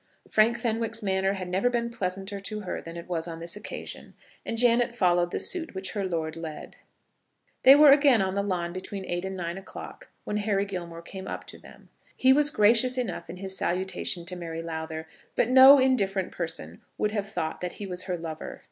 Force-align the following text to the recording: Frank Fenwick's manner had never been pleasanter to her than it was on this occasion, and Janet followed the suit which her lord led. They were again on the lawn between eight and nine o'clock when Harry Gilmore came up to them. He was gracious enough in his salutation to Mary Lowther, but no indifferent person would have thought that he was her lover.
Frank 0.27 0.57
Fenwick's 0.57 1.03
manner 1.03 1.33
had 1.33 1.47
never 1.47 1.69
been 1.69 1.91
pleasanter 1.91 2.39
to 2.39 2.61
her 2.61 2.81
than 2.81 2.97
it 2.97 3.07
was 3.07 3.27
on 3.27 3.39
this 3.39 3.55
occasion, 3.55 4.15
and 4.43 4.57
Janet 4.57 4.95
followed 4.95 5.29
the 5.29 5.39
suit 5.39 5.75
which 5.75 5.91
her 5.91 6.03
lord 6.05 6.35
led. 6.35 6.77
They 7.61 7.75
were 7.75 7.91
again 7.91 8.19
on 8.19 8.33
the 8.33 8.41
lawn 8.41 8.73
between 8.73 9.05
eight 9.05 9.25
and 9.25 9.37
nine 9.37 9.59
o'clock 9.59 10.09
when 10.23 10.37
Harry 10.37 10.65
Gilmore 10.65 11.03
came 11.03 11.27
up 11.27 11.43
to 11.45 11.59
them. 11.59 11.89
He 12.17 12.33
was 12.33 12.49
gracious 12.49 12.97
enough 12.97 13.29
in 13.29 13.37
his 13.37 13.55
salutation 13.55 14.25
to 14.25 14.35
Mary 14.35 14.63
Lowther, 14.63 15.05
but 15.35 15.49
no 15.49 15.77
indifferent 15.77 16.31
person 16.31 16.81
would 16.97 17.11
have 17.11 17.31
thought 17.31 17.61
that 17.61 17.73
he 17.73 17.85
was 17.85 18.05
her 18.05 18.17
lover. 18.17 18.59